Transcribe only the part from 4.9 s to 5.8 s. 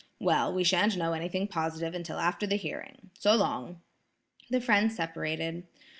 separated.